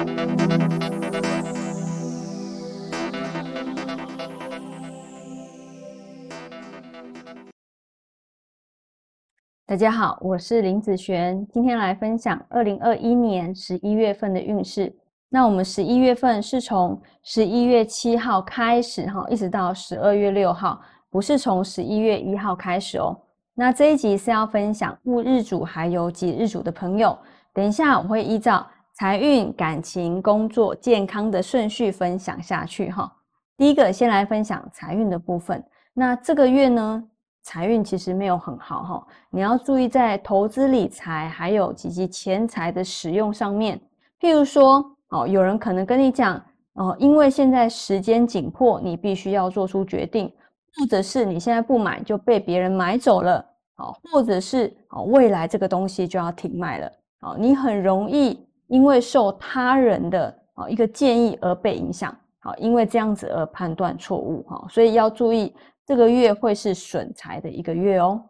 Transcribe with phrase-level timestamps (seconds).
[0.00, 0.06] 大
[9.76, 14.90] 家好，我是林子璇，今天来分享二零二一年十一月份的运势。
[15.28, 20.80] 那我们十一月份是从十一月七号开始哈，一直到十二月六号，
[21.10, 23.14] 不是从十一月一号开始哦。
[23.54, 27.18] 那这一集是要分享戊日主还有己日主的朋友，
[27.52, 28.66] 等一下我会依照
[29.00, 33.10] 财运、感情、工作、健康的顺序分享下去哈。
[33.56, 35.64] 第一个先来分享财运的部分，
[35.94, 37.02] 那这个月呢？
[37.42, 43.80] 财运其实没有很好哈，你要注意在投资理财还有以及钱财的使用上面。
[44.20, 46.38] 譬如说，哦，有人可能跟你讲，
[46.74, 50.30] 哦，因为现在时间紧迫，你必须要做出决定，
[50.76, 53.42] 或者是你现在不买就被别人买走了，
[53.76, 56.92] 哦，或者是哦未来这个东西就要停卖了，
[57.22, 65.54] 哦，你很容易因为受他人的啊一个建议而被影响，好，因为这样子而判断错误，哈，所以要注意。
[65.86, 68.22] 这个月会是损财的一个月哦。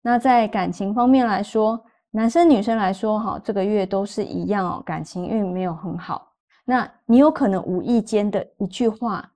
[0.00, 1.78] 那在感情方面来说，
[2.10, 6.32] 男生女生来说，哈，这个月都是一样哦，感情运没有很好。
[6.64, 9.30] 那你有可能无意间的一句话，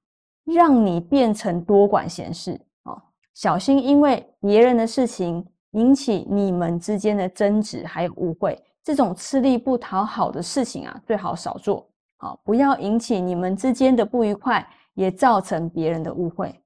[0.45, 2.99] 让你变成多管闲事哦，
[3.35, 11.87] 小心因为别人的事情引起你们之间的争执还有误会，这种吃力不讨好的事情啊，最好少做，
[12.17, 16.59] 好，不要引起你们之间的不愉快，也造成别人的误会。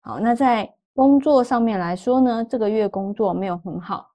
[0.00, 4.08] 好，那在工作上面来说呢，这个月工作没有很好，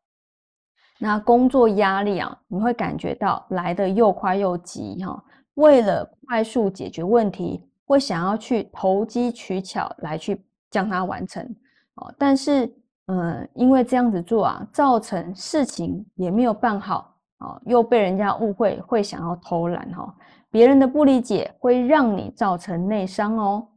[0.97, 5.23] 那工作压力啊，你会感觉到来的又快又急哈。
[5.53, 11.47] 为了快速解决问题，会想要去投机取巧来去将它完成
[11.97, 12.11] 哦。
[12.17, 12.65] 但是，
[13.05, 17.12] 嗯，因为这样子做啊，造成事情也没有办好
[17.43, 20.11] 哦，又被人家误会，会想要偷懒哈。
[20.49, 23.67] 别人的不理解会让你造成内伤哦。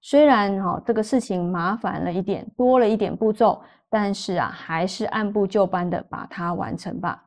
[0.00, 7.24] 虽然哈这个事情麻烦了一点，多了一点步骤，但是啊，还是按部就班的把它完成吧。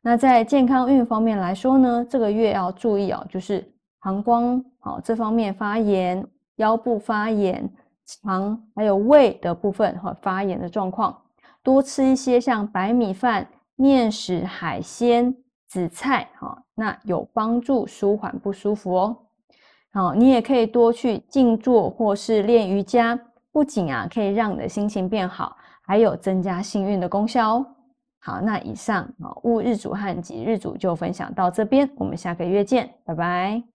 [0.00, 3.64] 那在健康运方面来说呢，这个月要注意哦，就是
[4.00, 6.26] 膀胱哦这方面发炎，
[6.56, 7.70] 腰部发炎，
[8.06, 11.16] 肠还有胃的部分和发炎的状况，
[11.62, 13.46] 多吃一些像白米饭、
[13.80, 15.34] 面食、海鲜、
[15.66, 19.16] 紫菜哈，那有帮助舒缓不舒服哦。
[19.90, 23.18] 好，你也可以多去静坐或是练瑜伽，
[23.50, 27.66] 不仅啊可以让你的心情变好，还有增加幸运的功效哦。
[28.18, 33.69] 好，那以上啊戊日主和己日主就分享到这边，我们下个月见，拜拜。